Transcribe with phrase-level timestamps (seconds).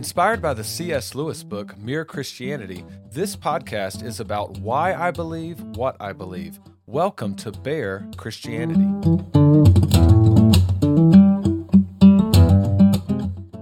[0.00, 1.14] Inspired by the C.S.
[1.14, 6.58] Lewis book, Mere Christianity, this podcast is about why I believe what I believe.
[6.86, 8.88] Welcome to Bear Christianity.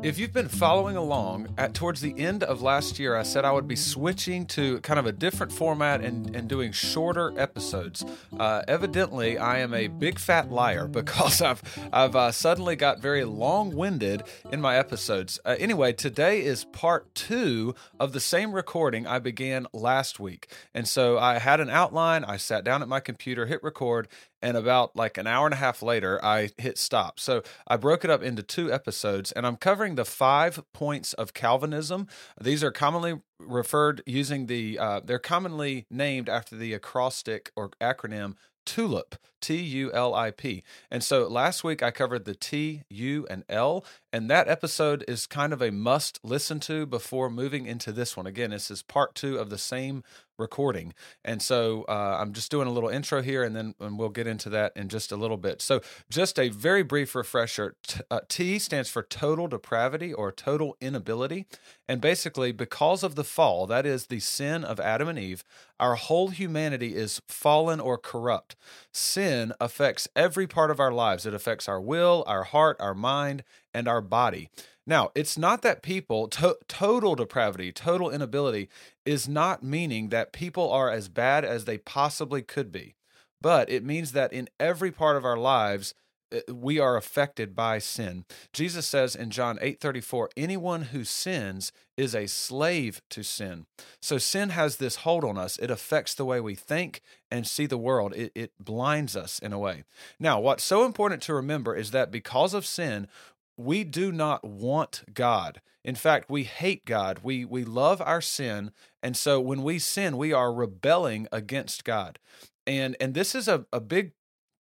[0.09, 3.53] If you've been following along, at towards the end of last year, I said I
[3.53, 8.07] would be switching to kind of a different format and, and doing shorter episodes.
[8.41, 11.63] Uh, evidently, I am a big fat liar because I've
[11.93, 15.39] I've uh, suddenly got very long winded in my episodes.
[15.45, 20.89] Uh, anyway, today is part two of the same recording I began last week, and
[20.89, 22.25] so I had an outline.
[22.25, 24.09] I sat down at my computer, hit record,
[24.43, 27.21] and about like an hour and a half later i hit stop.
[27.21, 31.35] So i broke it up into two episodes and i'm covering the five points of
[31.35, 32.07] calvinism.
[32.41, 38.35] These are commonly referred using the uh, they're commonly named after the acrostic or acronym
[38.69, 40.63] TULIP, T U L I P.
[40.91, 45.27] And so last week I covered the T, U, and L, and that episode is
[45.27, 48.27] kind of a must listen to before moving into this one.
[48.27, 50.03] Again, this is part two of the same
[50.39, 50.95] recording.
[51.25, 54.27] And so uh, I'm just doing a little intro here, and then and we'll get
[54.27, 55.61] into that in just a little bit.
[55.61, 60.77] So, just a very brief refresher T, uh, T stands for total depravity or total
[60.81, 61.47] inability.
[61.89, 65.43] And basically, because of the fall, that is the sin of Adam and Eve,
[65.81, 68.57] our whole humanity is fallen or corrupt.
[68.93, 69.28] Sin
[69.61, 73.87] affects every part of our lives, it affects our will, our heart, our mind, and
[73.87, 74.49] our body.
[74.87, 78.69] Now, it's not that people, to- total depravity, total inability,
[79.05, 82.95] is not meaning that people are as bad as they possibly could be,
[83.41, 85.95] but it means that in every part of our lives,
[86.33, 88.25] Uh, we are affected by sin.
[88.53, 93.67] Jesus says in John 8:34, anyone who sins is a slave to sin.
[94.01, 95.59] So sin has this hold on us.
[95.59, 98.15] It affects the way we think and see the world.
[98.15, 99.85] It, it blinds us in a way.
[100.19, 103.09] Now, what's so important to remember is that because of sin,
[103.57, 105.61] we do not want God.
[105.85, 107.21] In fact, we hate God.
[107.23, 108.73] We we love our sin,
[109.03, 112.19] and so when we sin, we are rebelling against God.
[112.67, 114.13] And and this is a, a big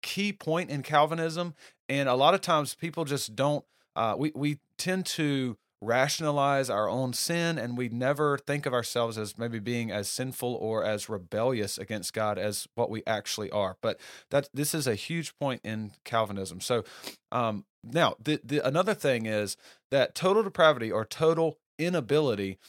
[0.07, 1.53] key point in Calvinism.
[1.89, 3.65] And a lot of times people just don't
[3.97, 9.17] uh, we, we tend to rationalize our own sin and we never think of ourselves
[9.17, 13.75] as maybe being as sinful or as rebellious against God as what we actually are.
[13.81, 16.61] But that this is a huge point in Calvinism.
[16.61, 16.83] So
[17.31, 19.57] um, now the, the another thing is
[19.91, 22.59] that total depravity or total inability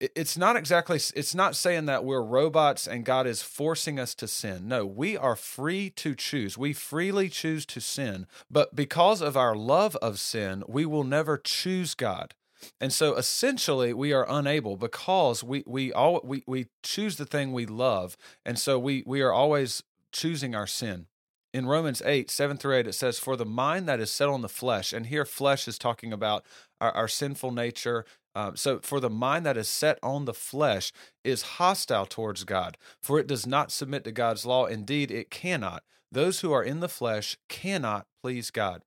[0.00, 4.28] it's not exactly it's not saying that we're robots and god is forcing us to
[4.28, 4.68] sin.
[4.68, 6.56] No we are free to choose.
[6.56, 11.36] We freely choose to sin but because of our love of sin we will never
[11.36, 12.34] choose god.
[12.80, 17.52] And so essentially we are unable because we we all we, we choose the thing
[17.52, 19.82] we love and so we we are always
[20.12, 21.06] choosing our sin.
[21.54, 24.42] In Romans 8, 7 through 8, it says, For the mind that is set on
[24.42, 26.44] the flesh, and here flesh is talking about
[26.78, 28.04] our, our sinful nature.
[28.38, 30.92] Um, so, for the mind that is set on the flesh
[31.24, 34.66] is hostile towards God, for it does not submit to God's law.
[34.66, 35.82] Indeed, it cannot.
[36.12, 38.82] Those who are in the flesh cannot please God.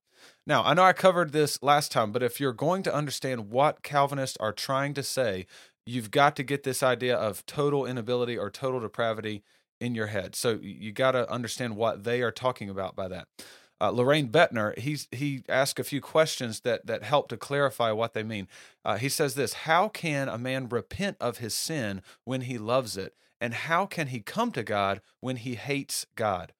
[0.46, 3.82] Now, I know I covered this last time, but if you're going to understand what
[3.82, 5.44] Calvinists are trying to say,
[5.84, 9.42] you've got to get this idea of total inability or total depravity
[9.82, 10.34] in your head.
[10.34, 13.28] So you got to understand what they are talking about by that.
[13.82, 18.14] Uh, Loraine Boettner, he's he asked a few questions that that help to clarify what
[18.14, 18.46] they mean.
[18.84, 22.96] Uh, he says this: How can a man repent of his sin when he loves
[22.96, 26.52] it, and how can he come to God when he hates God?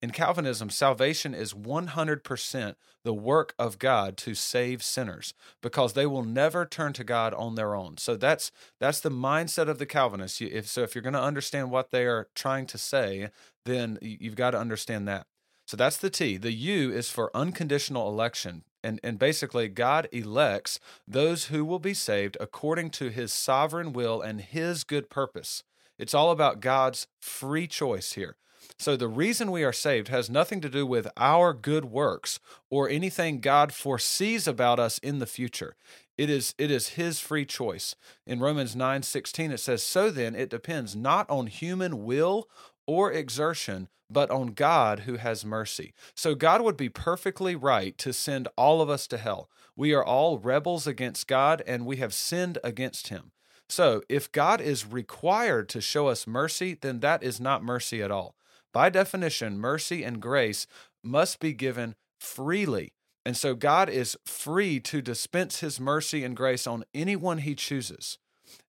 [0.00, 2.74] In Calvinism, salvation is 100%
[3.04, 7.56] the work of God to save sinners because they will never turn to God on
[7.56, 7.98] their own.
[7.98, 10.40] So that's that's the mindset of the Calvinists.
[10.40, 13.28] If so if you're going to understand what they are trying to say,
[13.66, 15.26] then you've got to understand that.
[15.70, 16.36] So that's the T.
[16.36, 18.64] The U is for unconditional election.
[18.82, 24.20] And, and basically, God elects those who will be saved according to his sovereign will
[24.20, 25.62] and his good purpose.
[25.96, 28.34] It's all about God's free choice here.
[28.80, 32.88] So the reason we are saved has nothing to do with our good works or
[32.88, 35.76] anything God foresees about us in the future.
[36.18, 37.94] It is it is his free choice.
[38.26, 42.48] In Romans 9:16 it says, "So then it depends not on human will
[42.90, 48.12] or exertion, but on God who has mercy." So God would be perfectly right to
[48.12, 49.48] send all of us to hell.
[49.76, 53.32] We are all rebels against God and we have sinned against him.
[53.70, 58.10] So, if God is required to show us mercy, then that is not mercy at
[58.10, 58.34] all.
[58.72, 60.66] By definition, mercy and grace
[61.04, 62.94] must be given freely.
[63.24, 68.18] And so, God is free to dispense his mercy and grace on anyone he chooses.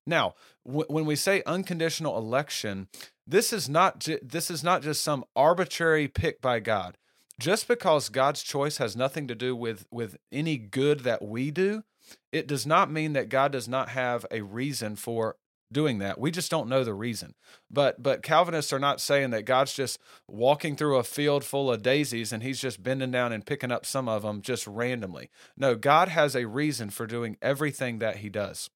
[0.05, 0.35] Now,
[0.65, 2.87] w- when we say unconditional election,
[3.31, 6.97] this is not ju- this is not just some arbitrary pick by God.
[7.39, 11.83] Just because God's choice has nothing to do with with any good that we do,
[12.31, 15.37] it does not mean that God does not have a reason for
[15.71, 16.19] doing that.
[16.19, 17.33] We just don't know the reason.
[17.69, 21.81] But but Calvinists are not saying that God's just walking through a field full of
[21.81, 25.29] daisies and he's just bending down and picking up some of them just randomly.
[25.55, 28.69] No, God has a reason for doing everything that he does.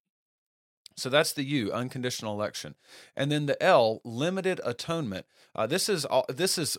[0.96, 2.74] So that's the U, unconditional election,
[3.14, 5.26] and then the L, limited atonement.
[5.54, 6.78] Uh, this is this is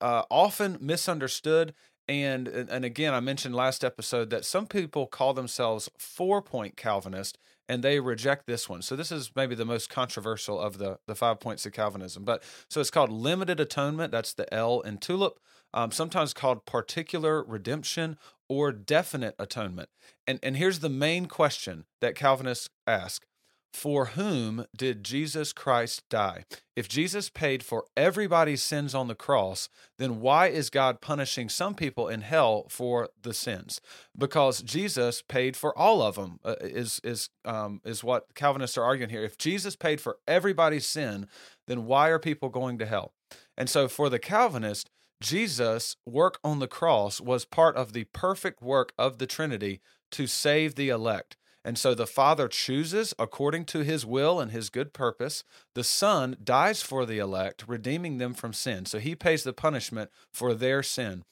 [0.00, 1.72] uh, often misunderstood,
[2.08, 7.38] and and again, I mentioned last episode that some people call themselves four point Calvinist,
[7.68, 8.82] and they reject this one.
[8.82, 12.24] So this is maybe the most controversial of the the five points of Calvinism.
[12.24, 14.10] But so it's called limited atonement.
[14.10, 15.38] That's the L in tulip.
[15.72, 18.18] Um, sometimes called particular redemption
[18.48, 19.88] or definite atonement.
[20.26, 23.24] And and here's the main question that Calvinists ask
[23.72, 26.44] for whom did Jesus Christ die?
[26.76, 31.74] If Jesus paid for everybody's sins on the cross, then why is God punishing some
[31.74, 33.80] people in hell for the sins?
[34.16, 36.38] Because Jesus paid for all of them.
[36.44, 39.24] Uh, is is um, is what Calvinists are arguing here.
[39.24, 41.26] If Jesus paid for everybody's sin,
[41.66, 43.12] then why are people going to hell?
[43.56, 44.90] And so, for the Calvinist,
[45.22, 49.80] Jesus' work on the cross was part of the perfect work of the Trinity
[50.10, 51.36] to save the elect.
[51.64, 55.44] And so the Father chooses according to his will and his good purpose.
[55.74, 58.84] The Son dies for the elect, redeeming them from sin.
[58.86, 61.24] So he pays the punishment for their sin.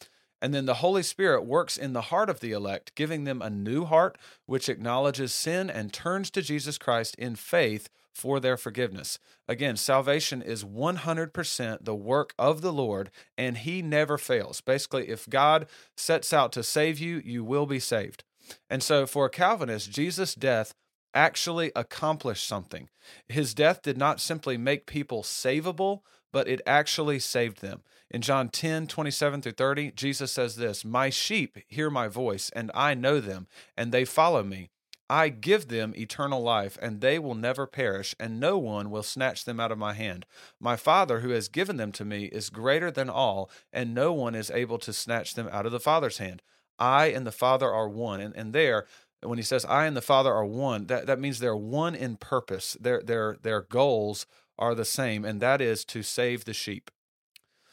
[0.43, 3.50] And then the Holy Spirit works in the heart of the elect, giving them a
[3.50, 4.17] new heart
[4.47, 9.19] which acknowledges sin and turns to Jesus Christ in faith for their forgiveness.
[9.47, 14.61] Again, salvation is 100% the work of the Lord, and He never fails.
[14.61, 15.67] Basically, if God
[15.97, 18.25] sets out to save you, you will be saved.
[18.69, 20.75] And so for a Calvinist, Jesus' death
[21.14, 22.88] actually accomplished something.
[23.29, 26.00] His death did not simply make people savable,
[26.32, 27.82] but it actually saved them.
[28.11, 32.70] In John 10, 27 through 30, Jesus says this My sheep hear my voice, and
[32.75, 34.70] I know them, and they follow me.
[35.08, 39.44] I give them eternal life, and they will never perish, and no one will snatch
[39.44, 40.25] them out of my hand.
[40.61, 44.37] My Father, who has given them to me, is greater than all, and no one
[44.37, 46.43] is able to snatch them out of the Father's hand.
[46.81, 48.21] I and the Father are one.
[48.21, 48.87] And, and there,
[49.23, 52.17] when he says I and the Father are one, that, that means they're one in
[52.17, 52.77] purpose.
[52.81, 54.27] Their, their, their goals
[54.59, 56.91] are the same, and that is to save the sheep.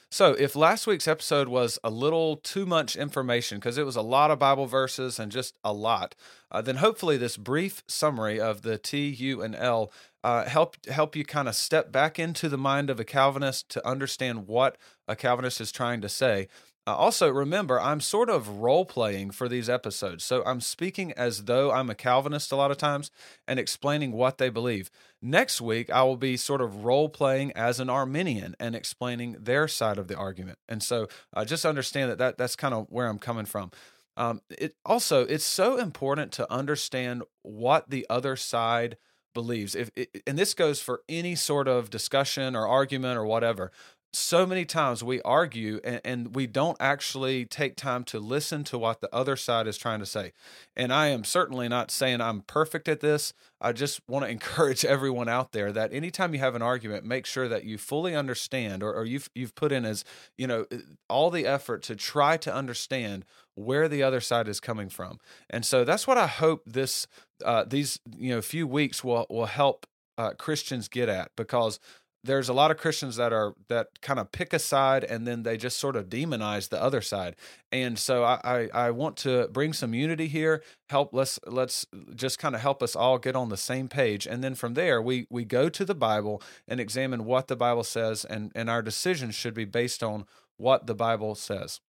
[0.09, 4.01] So, if last week's episode was a little too much information because it was a
[4.01, 6.15] lot of Bible verses and just a lot,
[6.50, 9.92] uh, then hopefully this brief summary of the T, U, and L
[10.24, 13.86] uh, help help you kind of step back into the mind of a Calvinist to
[13.86, 14.77] understand what
[15.09, 16.48] a Calvinist is trying to say.
[16.87, 20.23] Uh, also, remember, I'm sort of role playing for these episodes.
[20.23, 23.11] So I'm speaking as though I'm a Calvinist a lot of times
[23.45, 24.89] and explaining what they believe.
[25.21, 29.67] Next week, I will be sort of role playing as an Arminian and explaining their
[29.67, 30.59] side of the argument.
[30.69, 33.71] And so uh, just understand that, that that's kind of where I'm coming from.
[34.15, 38.95] Um, it also it's so important to understand what the other side
[39.33, 39.75] believes.
[39.75, 43.71] If it, and this goes for any sort of discussion or argument or whatever
[44.17, 48.77] so many times we argue and, and, we don't actually take time to listen to
[48.77, 50.33] what the other side is trying to say.
[50.75, 53.33] And I am certainly not saying I'm perfect at this.
[53.61, 57.25] I just want to encourage everyone out there that anytime you have an argument, make
[57.25, 60.03] sure that you fully understand or, or you've you've put in as
[60.37, 60.65] you know
[61.09, 63.25] all the effort to try to understand
[63.55, 65.19] where the other side is coming from.
[65.49, 67.07] And so that's what I hope this
[67.45, 69.85] uh, these you know few weeks will will help
[70.18, 71.80] uh, Christians get at because
[72.27, 75.43] there's a lot of Christians that are that kind of pick a side and then
[75.43, 77.35] they just sort of demonize the other side.
[77.71, 80.61] And so I, I, I want to bring some unity here.
[80.89, 84.27] Help let's let's just kind of help us all get on the same page.
[84.27, 87.83] And then from there we we go to the Bible and examine what the Bible
[87.83, 90.25] says and, and our decisions should be based on
[90.57, 91.79] what the Bible says.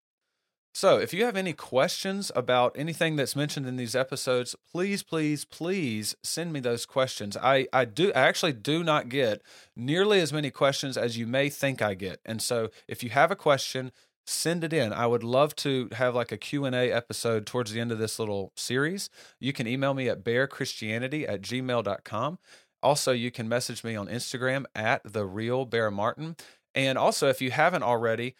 [0.74, 5.44] So, if you have any questions about anything that's mentioned in these episodes, please, please,
[5.44, 7.36] please send me those questions.
[7.36, 9.42] I, I do I actually do not get
[9.74, 12.20] nearly as many questions as you may think I get.
[12.24, 13.90] And so, if you have a question,
[14.28, 14.92] send it in.
[14.92, 18.52] I would love to have like a Q&A episode towards the end of this little
[18.54, 19.08] series.
[19.40, 22.38] You can email me at bearchristianity at gmail.com.
[22.82, 26.36] Also, you can message me on Instagram at the real Bear Martin.
[26.74, 28.36] And also, if you haven't already,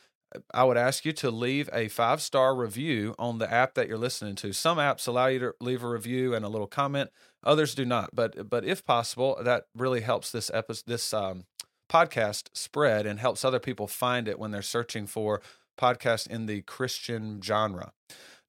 [0.53, 3.99] I would ask you to leave a five star review on the app that you're
[3.99, 4.53] listening to.
[4.53, 7.11] Some apps allow you to leave a review and a little comment,
[7.43, 8.11] others do not.
[8.15, 11.45] But but if possible, that really helps this episode, this um,
[11.89, 15.41] podcast spread and helps other people find it when they're searching for
[15.79, 17.93] podcasts in the Christian genre.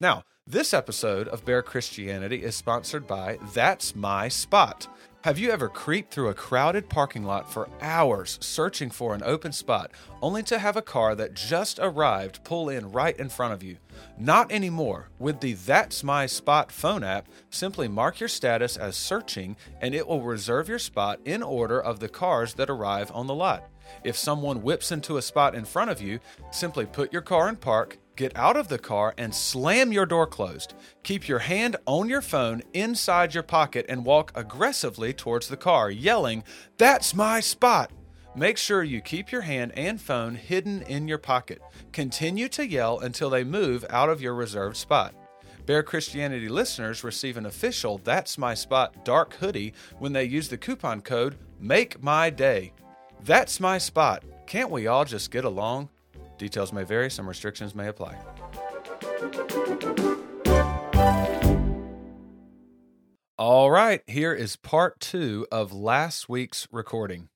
[0.01, 4.88] Now, this episode of Bear Christianity is sponsored by That's My Spot.
[5.23, 9.51] Have you ever creeped through a crowded parking lot for hours searching for an open
[9.51, 13.61] spot, only to have a car that just arrived pull in right in front of
[13.61, 13.75] you?
[14.17, 15.09] Not anymore.
[15.19, 20.07] With the That's My Spot phone app, simply mark your status as searching and it
[20.07, 23.69] will reserve your spot in order of the cars that arrive on the lot.
[24.05, 26.21] If someone whips into a spot in front of you,
[26.51, 30.27] simply put your car in park, get out of the car and slam your door
[30.27, 30.73] closed.
[31.03, 35.89] Keep your hand on your phone inside your pocket and walk aggressively towards the car,
[35.89, 36.43] yelling,
[36.77, 37.91] That's my spot!
[38.35, 41.61] Make sure you keep your hand and phone hidden in your pocket.
[41.93, 45.15] Continue to yell until they move out of your reserved spot.
[45.65, 50.57] Bear Christianity listeners receive an official That's My Spot dark hoodie when they use the
[50.57, 52.73] coupon code Make My Day.
[53.23, 54.25] That's my spot.
[54.45, 55.89] Can't we all just get along?
[56.39, 58.15] Details may vary, some restrictions may apply.
[63.38, 67.27] All right, here is part two of last week's recording.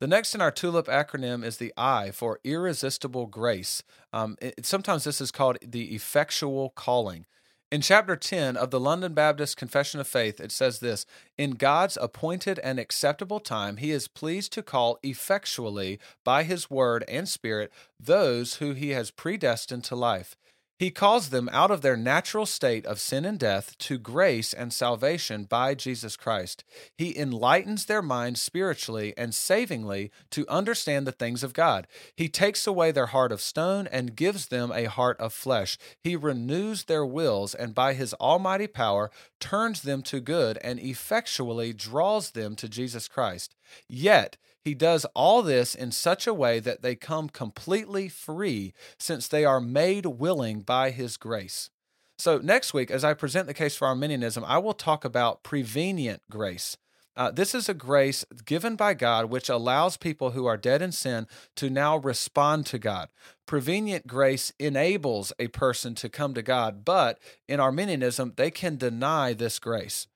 [0.00, 3.82] The next in our TULIP acronym is the I for irresistible grace.
[4.12, 7.26] Um, it, sometimes this is called the effectual calling.
[7.70, 11.04] In chapter 10 of the London Baptist Confession of Faith, it says this
[11.36, 17.04] In God's appointed and acceptable time, He is pleased to call effectually by His word
[17.08, 17.70] and Spirit
[18.00, 20.34] those who He has predestined to life.
[20.78, 24.72] He calls them out of their natural state of sin and death to grace and
[24.72, 26.62] salvation by Jesus Christ.
[26.96, 31.88] He enlightens their minds spiritually and savingly to understand the things of God.
[32.14, 35.78] He takes away their heart of stone and gives them a heart of flesh.
[36.00, 41.72] He renews their wills and by his almighty power turns them to good and effectually
[41.72, 43.56] draws them to Jesus Christ.
[43.88, 49.28] Yet, he does all this in such a way that they come completely free since
[49.28, 51.70] they are made willing by his grace.
[52.18, 56.22] So, next week, as I present the case for Arminianism, I will talk about prevenient
[56.30, 56.76] grace.
[57.16, 60.92] Uh, this is a grace given by God which allows people who are dead in
[60.92, 63.08] sin to now respond to God.
[63.44, 69.32] Prevenient grace enables a person to come to God, but in Arminianism, they can deny
[69.32, 70.06] this grace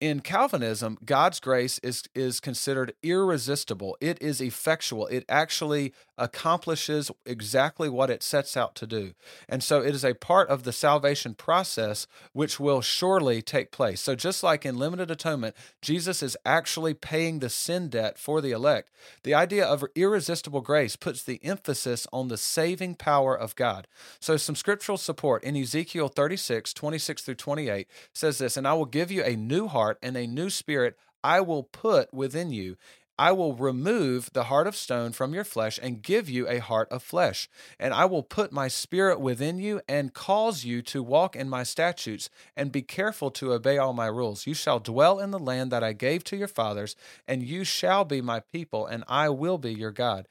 [0.00, 3.96] in Calvinism, God's grace is is considered irresistible.
[4.00, 5.06] It is effectual.
[5.08, 9.14] It actually accomplishes exactly what it sets out to do.
[9.48, 14.00] And so it is a part of the salvation process which will surely take place.
[14.00, 18.50] So just like in limited atonement, Jesus is actually paying the sin debt for the
[18.50, 18.90] elect.
[19.22, 23.86] The idea of irresistible grace puts the emphasis on the saving power of God.
[24.20, 28.86] So some scriptural support in Ezekiel 36, 26 through 28 says this, and I will
[28.86, 32.76] give you a new heart and a new spirit I will put within you,
[33.18, 36.88] I will remove the heart of stone from your flesh and give you a heart
[36.90, 37.48] of flesh.
[37.78, 41.64] And I will put my spirit within you and cause you to walk in my
[41.64, 44.46] statutes and be careful to obey all my rules.
[44.46, 46.94] You shall dwell in the land that I gave to your fathers,
[47.26, 50.28] and you shall be my people, and I will be your God.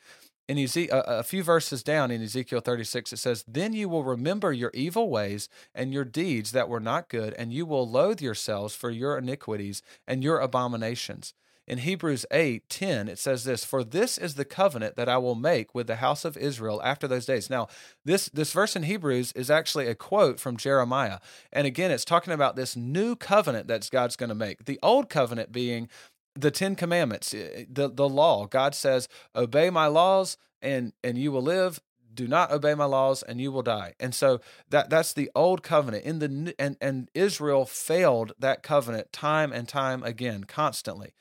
[0.48, 4.72] In a, few verses down in Ezekiel 36, it says, Then you will remember your
[4.74, 8.90] evil ways and your deeds that were not good, and you will loathe yourselves for
[8.90, 11.34] your iniquities and your abominations.
[11.68, 15.36] In Hebrews 8 10, it says this For this is the covenant that I will
[15.36, 17.50] make with the house of Israel after those days.
[17.50, 17.68] Now,
[18.06, 21.20] this, this verse in Hebrews is actually a quote from Jeremiah.
[21.52, 24.66] And again, it's talking about this new covenant that God's going to make.
[24.66, 25.90] The old covenant being
[26.36, 28.46] the Ten Commandments, eh, the, the law.
[28.46, 31.82] God says, Obey my laws and, and you will live
[32.18, 35.62] do not obey my laws and you will die and so that that's the old
[35.62, 41.14] covenant in the and and israel failed that covenant time and time again constantly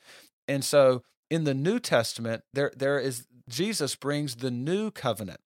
[0.47, 5.39] and so in the New Testament, there there is Jesus brings the new covenant.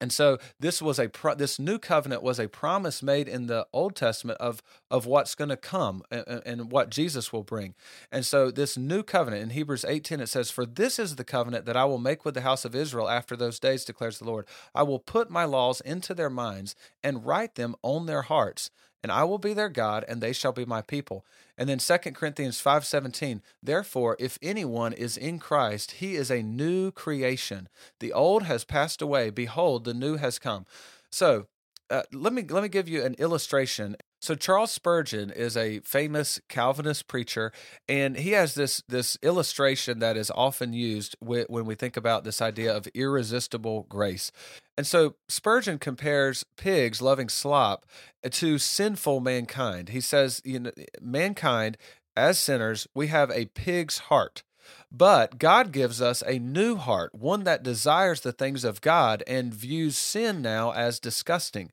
[0.00, 3.66] And so this was a pro, this new covenant was a promise made in the
[3.72, 7.74] Old Testament of of what's going to come and, and, what Jesus will bring.
[8.12, 11.66] And so this new covenant in Hebrews 8:10 it says for this is the covenant
[11.66, 14.46] that I will make with the house of Israel after those days declares the Lord.
[14.72, 18.70] I will put my laws into their minds and write them on their hearts
[19.02, 21.24] and I will be their God, and they shall be my people.
[21.56, 26.90] And then 2 Corinthians 5:17, therefore if anyone is in Christ, he is a new
[26.90, 27.68] creation.
[28.00, 30.66] The old has passed away, behold, the new has come.
[31.10, 31.46] So,
[31.90, 36.40] uh, let me let me give you an illustration so Charles Spurgeon is a famous
[36.48, 37.52] Calvinist preacher,
[37.88, 42.42] and he has this this illustration that is often used when we think about this
[42.42, 44.32] idea of irresistible grace.
[44.76, 47.86] And so Spurgeon compares pigs loving slop
[48.28, 49.90] to sinful mankind.
[49.90, 51.76] He says, you know, mankind
[52.16, 54.42] as sinners, we have a pig's heart.
[54.90, 59.52] But God gives us a new heart, one that desires the things of God and
[59.52, 61.70] views sin now as disgusting.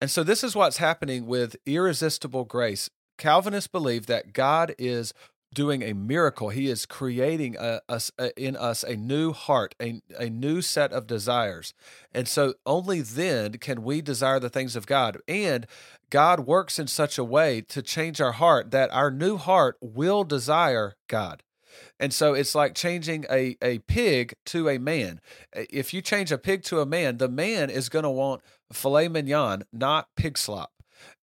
[0.00, 2.90] And so this is what's happening with irresistible grace.
[3.18, 5.14] Calvinists believe that God is
[5.54, 6.50] doing a miracle.
[6.50, 10.92] He is creating a, a, a, in us a new heart, a, a new set
[10.92, 11.72] of desires.
[12.12, 15.16] And so only then can we desire the things of God.
[15.26, 15.66] And
[16.10, 20.24] God works in such a way to change our heart that our new heart will
[20.24, 21.42] desire God.
[21.98, 25.20] And so it's like changing a, a pig to a man.
[25.54, 29.08] If you change a pig to a man, the man is going to want filet
[29.08, 30.72] mignon, not pig slop.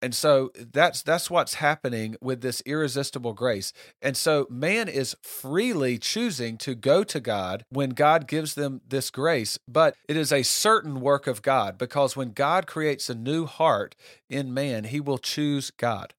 [0.01, 3.73] And so that's that's what's happening with this irresistible grace.
[4.01, 9.09] And so man is freely choosing to go to God when God gives them this
[9.09, 13.45] grace, but it is a certain work of God because when God creates a new
[13.45, 13.95] heart
[14.29, 16.13] in man, he will choose God.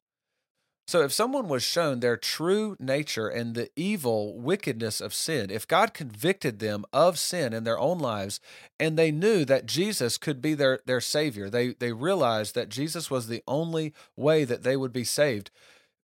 [0.87, 5.67] So, if someone was shown their true nature and the evil wickedness of sin, if
[5.67, 8.39] God convicted them of sin in their own lives
[8.79, 13.11] and they knew that Jesus could be their, their Savior, they, they realized that Jesus
[13.11, 15.51] was the only way that they would be saved.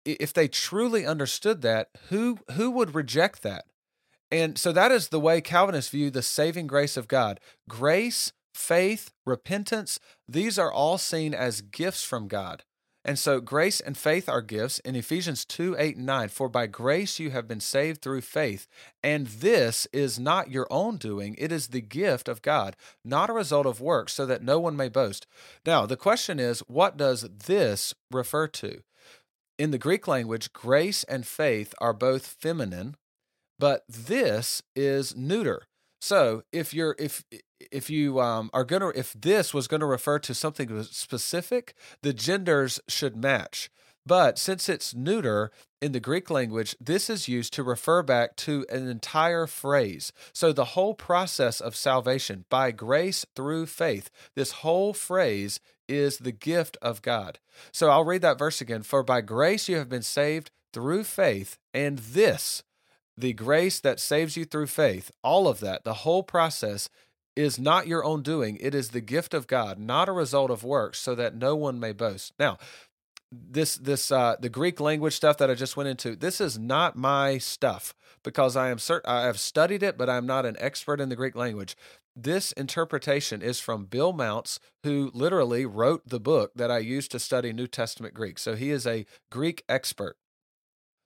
[0.05, 3.65] If they truly understood that, who, who would reject that?
[4.31, 7.41] And so that is the way Calvinists view the saving grace of God.
[7.69, 9.99] Grace, faith, repentance,
[10.29, 12.63] these are all seen as gifts from God.
[13.05, 16.29] And so grace and faith are gifts in Ephesians 2 8 and 9.
[16.29, 18.67] For by grace you have been saved through faith.
[19.03, 23.35] And this is not your own doing, it is the gift of God, not a
[23.35, 25.27] result of works, so that no one may boast.
[25.65, 28.83] Now, the question is what does this refer to?
[29.59, 32.97] In the Greek language, grace and faith are both feminine,
[33.59, 35.63] but this is neuter.
[36.01, 37.25] So if you're if
[37.71, 42.13] if you um, are gonna if this was going to refer to something specific, the
[42.13, 43.71] genders should match.
[44.07, 45.51] But since it's neuter
[45.81, 50.13] in the Greek language, this is used to refer back to an entire phrase.
[50.33, 56.33] So the whole process of salvation by grace through faith, this whole phrase is the
[56.33, 57.39] gift of God.
[57.73, 58.83] So I'll read that verse again.
[58.83, 62.63] For by grace you have been saved through faith, and this,
[63.17, 66.89] the grace that saves you through faith, all of that, the whole process
[67.41, 68.59] is not your own doing.
[68.61, 71.81] It is the gift of God, not a result of works, so that no one
[71.81, 72.33] may boast.
[72.39, 72.59] Now,
[73.33, 76.17] this this uh, the Greek language stuff that I just went into.
[76.17, 80.27] This is not my stuff because I am certain I have studied it, but I'm
[80.27, 81.77] not an expert in the Greek language.
[82.17, 87.21] This interpretation is from Bill Mounce who literally wrote the book that I used to
[87.21, 88.39] study New Testament Greek.
[88.39, 90.17] So he is a Greek expert.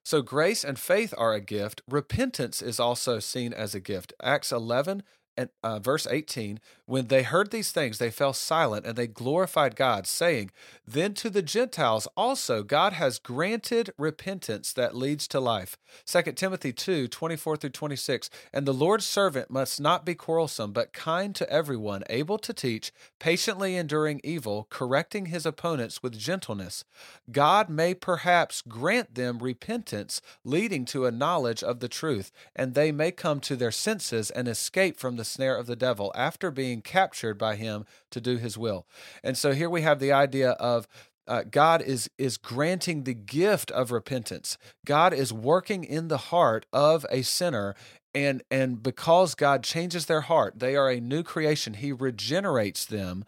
[0.05, 1.83] So grace and faith are a gift.
[1.89, 4.13] Repentance is also seen as a gift.
[4.23, 5.03] Acts 11
[5.37, 9.77] and uh, verse 18 when they heard these things they fell silent and they glorified
[9.77, 10.51] god saying
[10.87, 16.73] then to the gentiles also god has granted repentance that leads to life 2 timothy
[16.73, 21.49] 2 24 through 26 and the lord's servant must not be quarrelsome but kind to
[21.51, 26.85] everyone able to teach patiently enduring evil correcting his opponents with gentleness.
[27.31, 32.93] God may perhaps grant them repentance leading to a knowledge of the truth and they
[32.93, 36.51] may come to their senses and escape from the the snare of the devil after
[36.51, 38.87] being captured by him to do his will.
[39.23, 40.87] And so here we have the idea of
[41.27, 44.59] uh, God is is granting the gift of repentance.
[44.85, 47.75] God is working in the heart of a sinner
[48.15, 51.75] and and because God changes their heart, they are a new creation.
[51.75, 53.25] He regenerates them.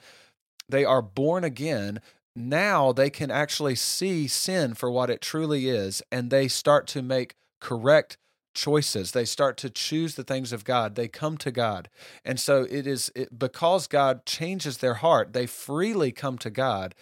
[0.69, 2.03] They are born again.
[2.35, 7.01] Now they can actually see sin for what it truly is and they start to
[7.01, 8.19] make correct
[8.57, 9.13] choices.
[9.13, 10.97] They start to choose the things of God.
[10.97, 11.89] They come to God.
[12.25, 16.95] And so it is it, because God changes their heart, they freely come to God.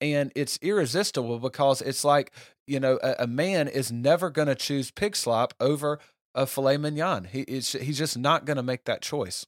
[0.00, 2.32] And it's irresistible because it's like,
[2.66, 6.00] you know, a, a man is never going to choose pig slop over
[6.34, 7.28] a filet mignon.
[7.30, 9.46] He, he's just not going to make that choice.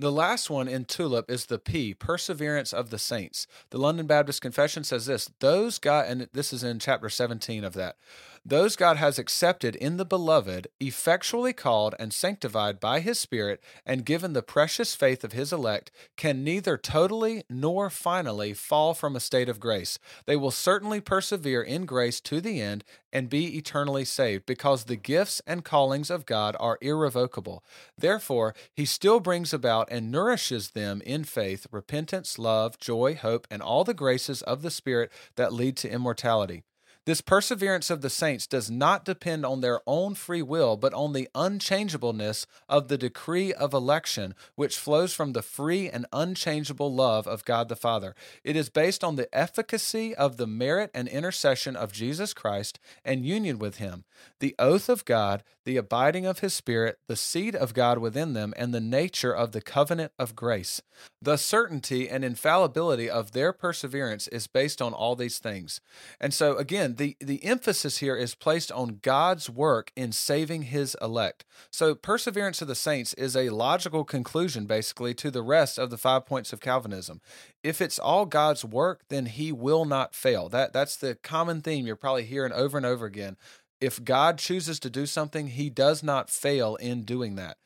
[0.00, 3.48] The last one in TULIP is the P, Perseverance of the Saints.
[3.70, 7.74] The London Baptist Confession says this those God, and this is in chapter 17 of
[7.74, 7.96] that,
[8.44, 14.04] those God has accepted in the beloved, effectually called and sanctified by his Spirit, and
[14.04, 19.20] given the precious faith of his elect, can neither totally nor finally fall from a
[19.20, 19.98] state of grace.
[20.26, 24.96] They will certainly persevere in grace to the end and be eternally saved, because the
[24.96, 27.64] gifts and callings of God are irrevocable.
[27.96, 33.62] Therefore, he still brings about and nourishes them in faith, repentance, love, joy, hope, and
[33.62, 36.62] all the graces of the Spirit that lead to immortality.
[37.08, 41.14] This perseverance of the saints does not depend on their own free will, but on
[41.14, 47.26] the unchangeableness of the decree of election, which flows from the free and unchangeable love
[47.26, 48.14] of God the Father.
[48.44, 53.24] It is based on the efficacy of the merit and intercession of Jesus Christ and
[53.24, 54.04] union with Him,
[54.40, 58.52] the oath of God, the abiding of His Spirit, the seed of God within them,
[58.58, 60.82] and the nature of the covenant of grace.
[61.22, 65.80] The certainty and infallibility of their perseverance is based on all these things.
[66.20, 70.96] And so, again, the, the emphasis here is placed on God's work in saving his
[71.00, 71.44] elect.
[71.70, 75.96] So, perseverance of the saints is a logical conclusion, basically, to the rest of the
[75.96, 77.20] five points of Calvinism.
[77.62, 80.48] If it's all God's work, then he will not fail.
[80.48, 83.36] That, that's the common theme you're probably hearing over and over again.
[83.80, 87.56] If God chooses to do something, he does not fail in doing that.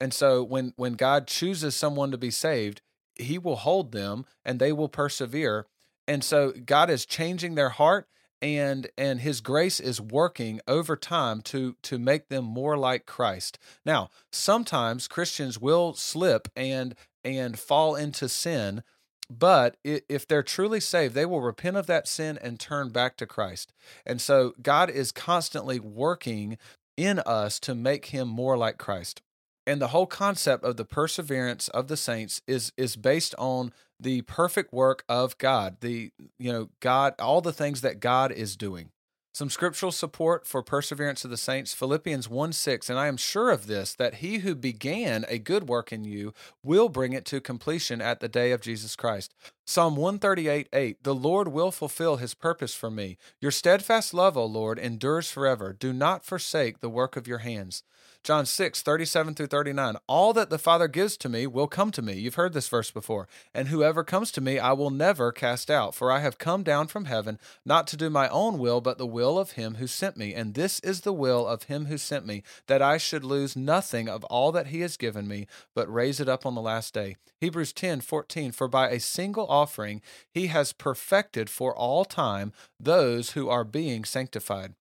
[0.00, 2.82] And so, when, when God chooses someone to be saved,
[3.14, 5.66] he will hold them and they will persevere.
[6.06, 8.06] And so, God is changing their heart
[8.42, 13.58] and and his grace is working over time to to make them more like Christ.
[13.86, 18.82] Now, sometimes Christians will slip and and fall into sin,
[19.30, 23.26] but if they're truly saved, they will repent of that sin and turn back to
[23.26, 23.72] Christ.
[24.04, 26.58] And so God is constantly working
[26.96, 29.22] in us to make him more like Christ.
[29.66, 33.72] And the whole concept of the perseverance of the saints is is based on
[34.02, 38.56] the perfect work of God, the you know, God, all the things that God is
[38.56, 38.90] doing.
[39.34, 43.50] Some scriptural support for perseverance of the saints, Philippians 1 6, and I am sure
[43.50, 47.40] of this, that he who began a good work in you will bring it to
[47.40, 49.32] completion at the day of Jesus Christ.
[49.64, 53.16] Psalm 138 8, the Lord will fulfill his purpose for me.
[53.40, 55.72] Your steadfast love, O Lord, endures forever.
[55.72, 57.82] Do not forsake the work of your hands.
[58.24, 59.96] John 6, 37 through 39.
[60.06, 62.12] All that the Father gives to me will come to me.
[62.12, 63.26] You've heard this verse before.
[63.52, 65.92] And whoever comes to me, I will never cast out.
[65.92, 69.08] For I have come down from heaven, not to do my own will, but the
[69.08, 70.34] will of him who sent me.
[70.34, 74.08] And this is the will of him who sent me, that I should lose nothing
[74.08, 77.16] of all that he has given me, but raise it up on the last day.
[77.40, 78.52] Hebrews 10, 14.
[78.52, 84.04] For by a single offering he has perfected for all time those who are being
[84.04, 84.74] sanctified.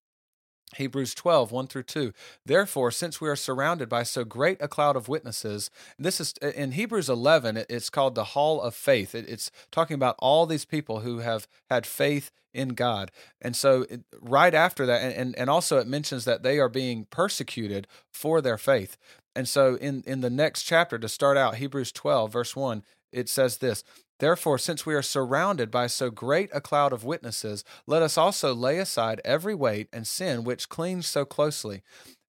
[0.77, 2.13] Hebrews 12, 1 through 2.
[2.45, 6.47] Therefore, since we are surrounded by so great a cloud of witnesses, this is uh,
[6.47, 9.13] in Hebrews 11, it's called the Hall of Faith.
[9.13, 13.11] It's talking about all these people who have had faith in God.
[13.41, 13.85] And so,
[14.19, 18.57] right after that, and, and also it mentions that they are being persecuted for their
[18.57, 18.97] faith.
[19.35, 23.29] And so, in, in the next chapter, to start out, Hebrews 12, verse 1, it
[23.29, 23.83] says this
[24.21, 28.53] Therefore, since we are surrounded by so great a cloud of witnesses, let us also
[28.53, 31.81] lay aside every weight and sin which clings so closely.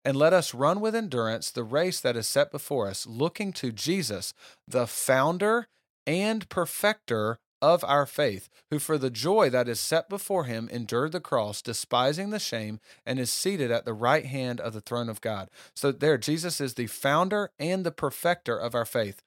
[0.03, 3.73] And let us run with endurance the race that is set before us, looking to
[3.73, 4.33] Jesus,
[4.67, 5.67] the founder
[6.07, 11.13] and perfecter of our faith, who for the joy that is set before him endured
[11.13, 15.11] the cross, despising the shame, and is seated at the right hand of the throne
[15.11, 15.51] of God.
[15.77, 19.21] So, there, Jesus is the founder and the perfecter of our faith.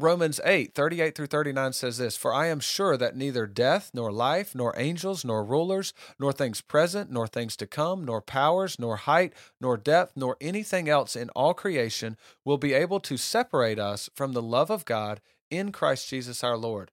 [0.00, 4.12] Romans 8, 38 through 39 says this For I am sure that neither death, nor
[4.12, 8.96] life, nor angels, nor rulers, nor things present, nor things to come, nor powers, nor
[8.96, 14.08] height, nor depth, nor anything else in all creation will be able to separate us
[14.14, 16.92] from the love of God in Christ Jesus our Lord.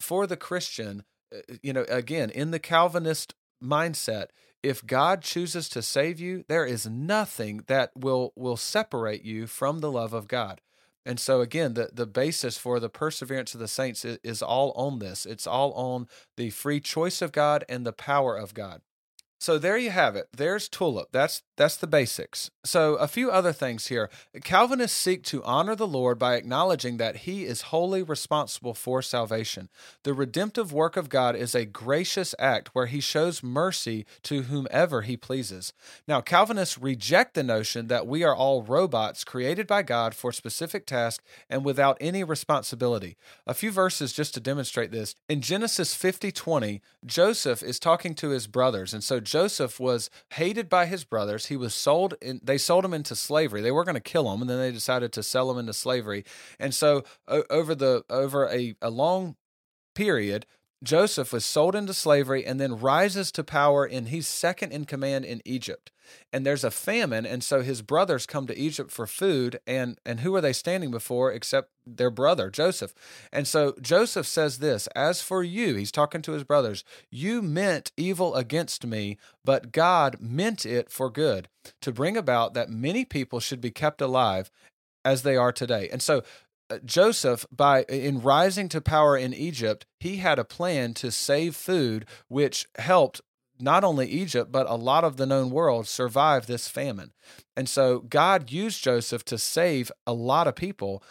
[0.00, 4.28] For the Christian, uh, you know, again, in the Calvinist mindset,
[4.62, 9.80] if God chooses to save you, there is nothing that will will separate you from
[9.80, 10.62] the love of God.
[11.08, 14.72] And so again, the, the basis for the perseverance of the saints is, is all
[14.72, 15.24] on this.
[15.24, 18.82] It's all on the free choice of God and the power of God.
[19.40, 20.26] So there you have it.
[20.36, 21.08] There's tulip.
[21.12, 22.50] That's that's the basics.
[22.64, 24.10] So a few other things here.
[24.42, 29.68] Calvinists seek to honor the Lord by acknowledging that he is wholly responsible for salvation.
[30.02, 35.02] The redemptive work of God is a gracious act where he shows mercy to whomever
[35.02, 35.72] he pleases.
[36.08, 40.84] Now Calvinists reject the notion that we are all robots created by God for specific
[40.84, 43.16] tasks and without any responsibility.
[43.46, 45.14] A few verses just to demonstrate this.
[45.28, 50.86] In Genesis 50:20, Joseph is talking to his brothers and so Joseph was hated by
[50.86, 51.46] his brothers.
[51.46, 53.60] He was sold in, they sold him into slavery.
[53.60, 56.24] They were going to kill him and then they decided to sell him into slavery.
[56.58, 59.36] And so over the over a, a long
[59.94, 60.46] period,
[60.82, 65.24] Joseph was sold into slavery and then rises to power, and he's second in command
[65.24, 65.90] in Egypt.
[66.32, 70.20] And there's a famine, and so his brothers come to Egypt for food, and and
[70.20, 72.94] who are they standing before except their brother Joseph?
[73.32, 76.84] And so Joseph says this: "As for you, he's talking to his brothers.
[77.10, 81.48] You meant evil against me, but God meant it for good,
[81.82, 84.50] to bring about that many people should be kept alive."
[85.04, 85.88] As they are today.
[85.90, 86.22] And so
[86.70, 91.56] Uh, Joseph, by in rising to power in Egypt, he had a plan to save
[91.56, 93.20] food, which helped
[93.60, 97.12] not only Egypt, but a lot of the known world survive this famine.
[97.56, 101.02] And so God used Joseph to save a lot of people,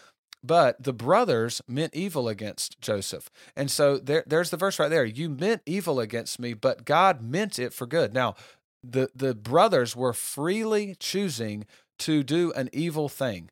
[0.43, 3.30] but the brothers meant evil against Joseph.
[3.56, 5.06] And so there, there's the verse right there.
[5.06, 8.13] You meant evil against me, but God meant it for good.
[8.13, 8.36] Now,
[8.84, 11.65] the, the brothers were freely choosing
[12.00, 13.50] to do an evil thing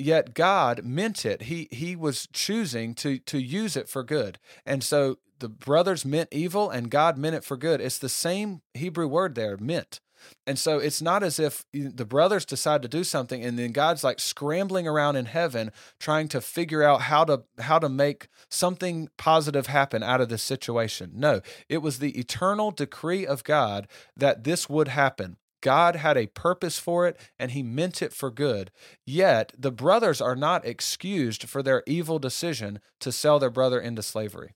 [0.00, 1.42] yet God meant it.
[1.42, 4.38] He he was choosing to to use it for good.
[4.64, 7.80] And so the brothers meant evil and God meant it for good.
[7.80, 10.00] It's the same Hebrew word there, meant.
[10.46, 14.04] And so it's not as if the brothers decide to do something and then God's
[14.04, 19.08] like scrambling around in heaven trying to figure out how to how to make something
[19.16, 21.12] positive happen out of this situation.
[21.14, 25.36] No, it was the eternal decree of God that this would happen.
[25.60, 28.70] God had a purpose for it and he meant it for good.
[29.06, 34.02] Yet the brothers are not excused for their evil decision to sell their brother into
[34.02, 34.54] slavery.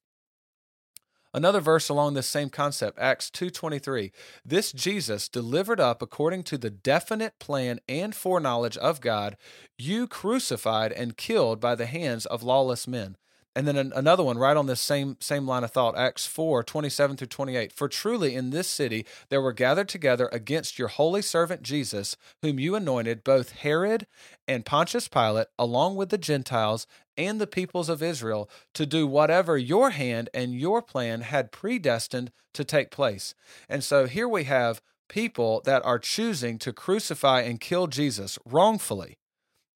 [1.34, 4.12] Another verse along this same concept, Acts 2:23.
[4.44, 9.36] This Jesus delivered up according to the definite plan and foreknowledge of God,
[9.76, 13.16] you crucified and killed by the hands of lawless men.
[13.56, 17.16] And then another one right on this same same line of thought, Acts 4, 27
[17.16, 17.72] through 28.
[17.72, 22.58] For truly in this city there were gathered together against your holy servant Jesus, whom
[22.58, 24.06] you anointed, both Herod
[24.48, 29.56] and Pontius Pilate, along with the Gentiles and the peoples of Israel, to do whatever
[29.56, 33.36] your hand and your plan had predestined to take place.
[33.68, 39.18] And so here we have people that are choosing to crucify and kill Jesus wrongfully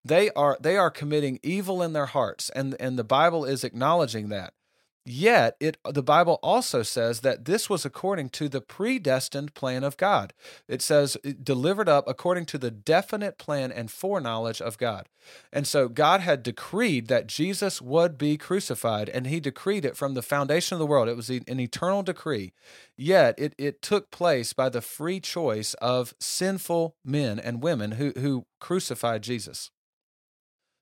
[0.05, 4.29] they are they are committing evil in their hearts, and and the Bible is acknowledging
[4.29, 4.55] that.
[5.11, 9.97] Yet it the Bible also says that this was according to the predestined plan of
[9.97, 10.35] God.
[10.69, 15.09] It says delivered up according to the definite plan and foreknowledge of God.
[15.51, 20.13] And so God had decreed that Jesus would be crucified, and he decreed it from
[20.13, 21.09] the foundation of the world.
[21.09, 22.53] It was an eternal decree.
[22.95, 28.13] Yet it, it took place by the free choice of sinful men and women who,
[28.17, 29.71] who crucified Jesus.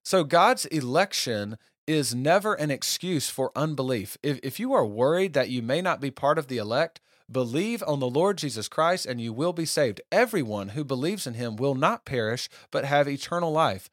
[0.06, 4.16] So God's election is never an excuse for unbelief.
[4.22, 7.82] If, if you are worried that you may not be part of the elect, believe
[7.84, 10.00] on the Lord Jesus Christ and you will be saved.
[10.12, 13.90] Everyone who believes in him will not perish, but have eternal life.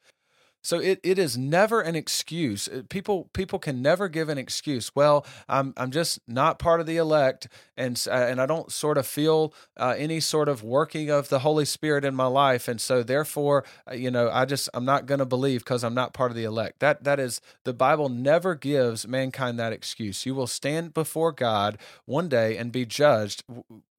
[0.64, 2.68] So it, it is never an excuse.
[2.68, 4.90] Uh, people people can never give an excuse.
[4.96, 8.96] Well, I'm I'm just not part of the elect, and uh, and I don't sort
[8.96, 12.80] of feel uh, any sort of working of the Holy Spirit in my life, and
[12.80, 16.14] so therefore, uh, you know, I just I'm not going to believe because I'm not
[16.14, 16.80] part of the elect.
[16.80, 20.24] That that is the Bible never gives mankind that excuse.
[20.24, 23.44] You will stand before God one day and be judged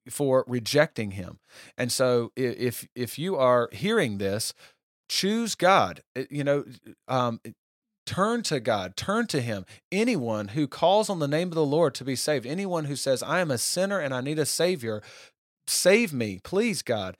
[0.09, 1.39] for rejecting him.
[1.77, 4.53] And so if if you are hearing this
[5.09, 6.01] choose God.
[6.15, 6.65] Eh, you know,
[7.07, 7.51] um, eh,
[8.05, 9.65] turn to God, turn to Him.
[9.91, 13.23] Anyone who calls on the name of the Lord to be saved, anyone who says,
[13.23, 15.01] I am a sinner and I need a Savior,
[15.67, 17.17] save me, please, God.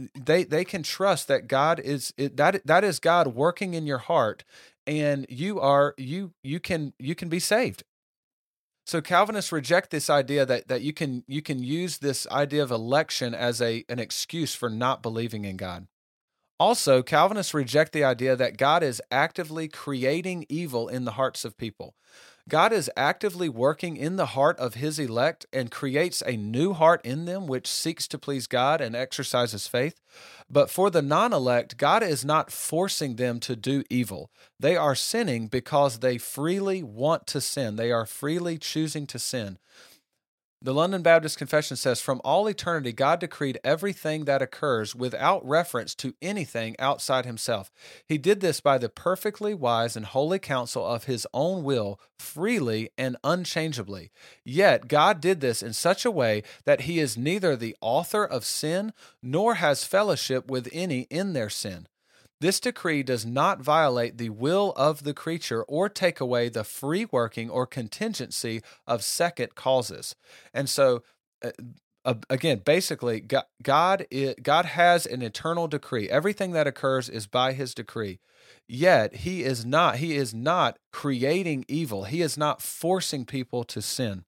[0.00, 3.98] Eh, they they can trust that God is that that is God working in your
[3.98, 4.44] heart,
[4.86, 7.84] and you are you you can you can be saved.
[8.86, 12.70] So Calvinists reject this idea that that you can you can use this idea of
[12.70, 15.88] election as a an excuse for not believing in God.
[16.60, 21.56] Also, Calvinists reject the idea that God is actively creating evil in the hearts of
[21.56, 21.94] people.
[22.48, 27.02] God is actively working in the heart of his elect and creates a new heart
[27.04, 30.00] in them which seeks to please God and exercises faith.
[30.50, 34.30] But for the non elect, God is not forcing them to do evil.
[34.58, 39.58] They are sinning because they freely want to sin, they are freely choosing to sin.
[40.60, 45.94] The London Baptist Confession says, From all eternity, God decreed everything that occurs without reference
[45.96, 47.70] to anything outside himself.
[48.04, 52.90] He did this by the perfectly wise and holy counsel of his own will, freely
[52.98, 54.10] and unchangeably.
[54.44, 58.44] Yet, God did this in such a way that he is neither the author of
[58.44, 58.92] sin
[59.22, 61.86] nor has fellowship with any in their sin.
[62.40, 67.06] This decree does not violate the will of the creature or take away the free
[67.10, 70.14] working or contingency of second causes.
[70.54, 71.02] And so,
[71.44, 71.50] uh,
[72.04, 74.06] uh, again, basically, God, God,
[74.42, 76.08] God has an eternal decree.
[76.08, 78.20] Everything that occurs is by His decree.
[78.68, 79.96] Yet He is not.
[79.96, 82.04] He is not creating evil.
[82.04, 84.24] He is not forcing people to sin.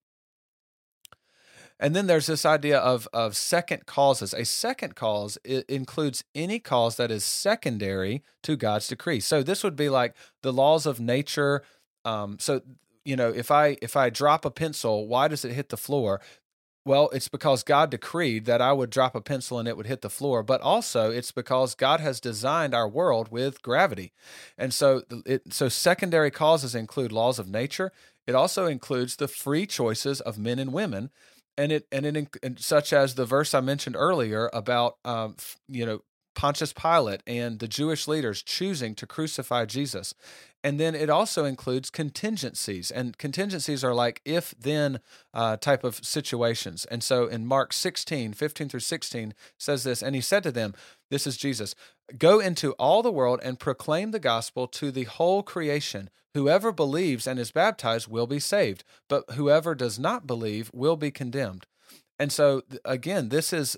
[1.80, 4.34] And then there's this idea of of second causes.
[4.34, 9.18] A second cause includes any cause that is secondary to God's decree.
[9.20, 11.62] So this would be like the laws of nature.
[12.04, 12.60] Um, so
[13.04, 16.20] you know, if I if I drop a pencil, why does it hit the floor?
[16.84, 20.00] Well, it's because God decreed that I would drop a pencil and it would hit
[20.00, 24.12] the floor, but also it's because God has designed our world with gravity.
[24.58, 27.90] And so it so secondary causes include laws of nature.
[28.26, 31.10] It also includes the free choices of men and women
[31.56, 35.36] and it and it and such as the verse I mentioned earlier about um,
[35.68, 36.00] you know
[36.40, 40.14] Pontius Pilate and the Jewish leaders choosing to crucify Jesus.
[40.64, 42.90] And then it also includes contingencies.
[42.90, 45.00] And contingencies are like if then
[45.34, 46.86] uh, type of situations.
[46.86, 50.72] And so in Mark 16, 15 through 16 says this, and he said to them,
[51.10, 51.74] This is Jesus,
[52.16, 56.08] go into all the world and proclaim the gospel to the whole creation.
[56.32, 61.10] Whoever believes and is baptized will be saved, but whoever does not believe will be
[61.10, 61.66] condemned.
[62.18, 63.76] And so again, this is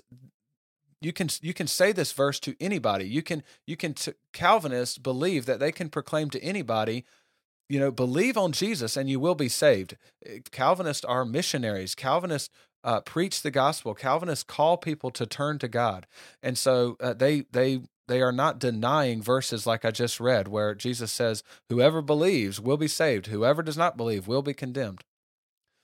[1.03, 3.05] you can you can say this verse to anybody.
[3.05, 7.05] You can you can t- Calvinists believe that they can proclaim to anybody,
[7.69, 9.97] you know, believe on Jesus and you will be saved.
[10.25, 11.95] Eh, Calvinists are missionaries.
[11.95, 12.49] Calvinists
[12.83, 13.93] uh, preach the gospel.
[13.93, 16.05] Calvinists call people to turn to God,
[16.41, 20.75] and so uh, they they they are not denying verses like I just read, where
[20.75, 25.03] Jesus says, "Whoever believes will be saved; whoever does not believe will be condemned."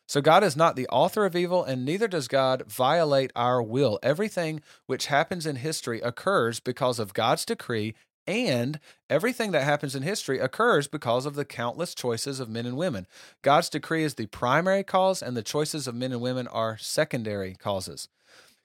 [0.09, 3.99] So God is not the author of evil, and neither does God violate our will.
[4.01, 7.93] Everything which happens in history occurs because of God's decree,
[8.25, 12.75] and everything that happens in history occurs because of the countless choices of men and
[12.75, 13.05] women.
[13.43, 17.53] God's decree is the primary cause, and the choices of men and women are secondary
[17.53, 18.09] causes.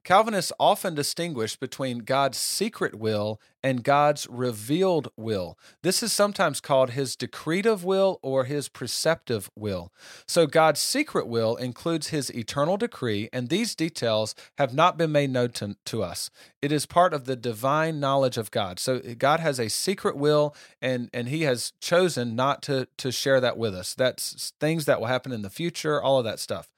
[0.04, 5.58] Calvinists often distinguish between God's secret will and God's revealed will.
[5.80, 9.90] This is sometimes called his decretive will or his preceptive will.
[10.26, 15.30] So, God's secret will includes his eternal decree, and these details have not been made
[15.30, 16.30] known to, to us.
[16.60, 18.78] It is part of the divine knowledge of God.
[18.78, 23.40] So, God has a secret will, and, and he has chosen not to, to share
[23.40, 23.94] that with us.
[23.94, 26.68] That's things that will happen in the future, all of that stuff.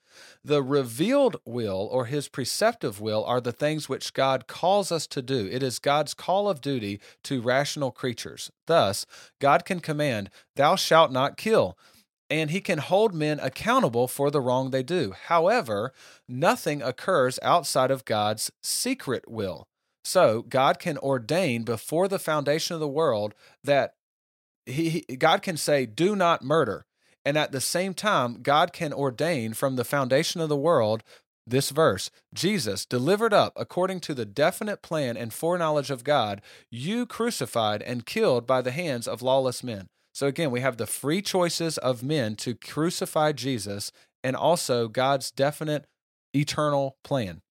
[0.44, 5.22] The revealed will or his preceptive will are the things which God calls us to
[5.22, 5.48] do.
[5.50, 8.50] It is God's call of duty to rational creatures.
[8.66, 9.06] Thus,
[9.40, 11.76] God can command, Thou shalt not kill,
[12.30, 15.12] and he can hold men accountable for the wrong they do.
[15.26, 15.92] However,
[16.28, 19.68] nothing occurs outside of God's secret will.
[20.04, 23.94] So, God can ordain before the foundation of the world that
[24.64, 26.85] he, God can say, Do not murder.
[27.26, 31.02] And at the same time, God can ordain from the foundation of the world
[31.44, 37.04] this verse Jesus, delivered up according to the definite plan and foreknowledge of God, you
[37.04, 39.88] crucified and killed by the hands of lawless men.
[40.14, 43.92] So again, we have the free choices of men to crucify Jesus
[44.24, 45.84] and also God's definite
[46.34, 47.42] eternal plan.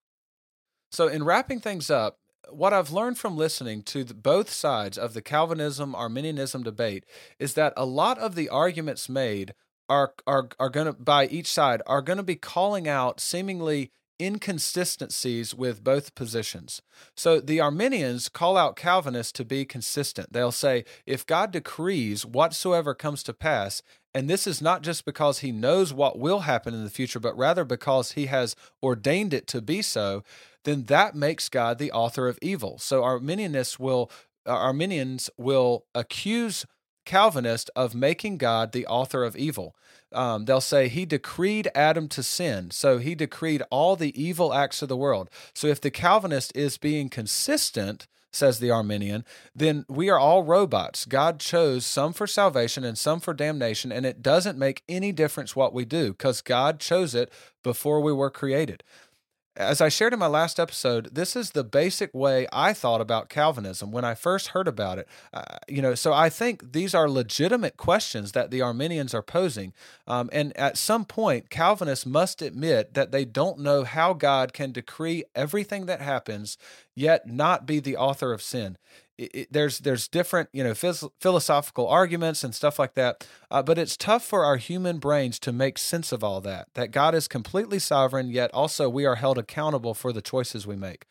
[0.91, 2.19] So, in wrapping things up,
[2.51, 7.05] what I've learned from listening to both sides of the Calvinism Arminianism debate
[7.39, 9.55] is that a lot of the arguments made
[9.89, 13.91] are are are going to by each side are going to be calling out seemingly
[14.21, 16.81] inconsistencies with both positions.
[17.17, 20.33] So the Arminians call out Calvinists to be consistent.
[20.33, 23.83] They'll say if God decrees whatsoever comes to pass,
[24.15, 27.37] and this is not just because he knows what will happen in the future, but
[27.37, 30.23] rather because he has ordained it to be so,
[30.63, 32.79] then that makes God the author of evil.
[32.79, 34.11] So Arminianists will
[34.47, 36.67] uh, Arminians will accuse
[37.05, 39.75] Calvinist of making God the author of evil.
[40.13, 44.81] Um, they'll say he decreed Adam to sin, so he decreed all the evil acts
[44.83, 45.29] of the world.
[45.55, 51.05] So if the Calvinist is being consistent, says the Arminian, then we are all robots.
[51.05, 55.57] God chose some for salvation and some for damnation, and it doesn't make any difference
[55.57, 58.83] what we do because God chose it before we were created
[59.57, 63.29] as I shared in my last episode, this is the basic way I thought about
[63.29, 65.09] Calvinism when I first heard about it.
[65.33, 69.73] Uh, you know, so I think these are legitimate questions that the Arminians are posing.
[70.07, 74.73] Um, and at some point, Calvinists must admit that they don't know how God can
[74.73, 76.59] decree everything that happens,
[76.95, 78.77] yet not be the author of sin
[79.19, 83.79] it, there's there's different you know phys- philosophical arguments and stuff like that uh, but
[83.79, 87.29] it's tough for our human brains to make sense of all that that god is
[87.29, 91.07] completely sovereign yet also we are held accountable for the choices we make.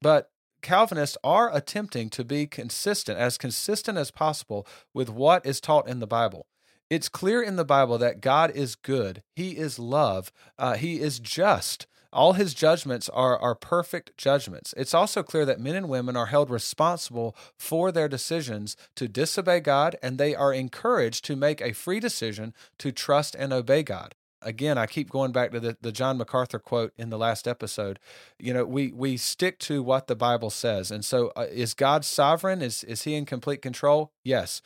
[0.00, 0.30] But
[0.62, 6.00] calvinists are attempting to be consistent as consistent as possible with what is taught in
[6.00, 6.46] the bible.
[6.90, 11.18] It's clear in the bible that god is good he is love uh, he is
[11.18, 14.72] just all his judgments are, are perfect judgments.
[14.76, 19.60] It's also clear that men and women are held responsible for their decisions to disobey
[19.60, 24.14] God, and they are encouraged to make a free decision to trust and obey God.
[24.40, 27.98] Again, I keep going back to the, the John MacArthur quote in the last episode.
[28.38, 30.92] You know, we we stick to what the Bible says.
[30.92, 32.62] And so uh, is God sovereign?
[32.62, 34.12] Is is he in complete control?
[34.24, 34.62] Yes.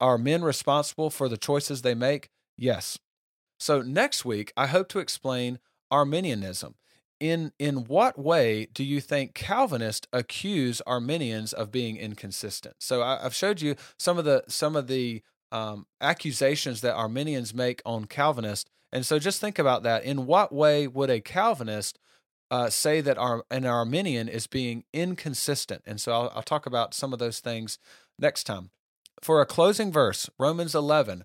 [0.00, 2.30] Are men responsible for the choices they make?
[2.58, 2.98] Yes.
[3.60, 5.60] So next week, I hope to explain
[5.92, 6.74] Arminianism
[7.22, 12.74] in in what way do you think Calvinists accuse Arminians of being inconsistent?
[12.80, 17.54] So I, have showed you some of the some of the um, accusations that Arminians
[17.54, 20.02] make on Calvinists, and so just think about that.
[20.04, 22.00] In what way would a Calvinist
[22.50, 25.82] uh, say that our, an Arminian is being inconsistent.
[25.86, 27.78] And so I'll, I'll talk about some of those things
[28.18, 28.70] next time.
[29.22, 31.24] For a closing verse, Romans 11,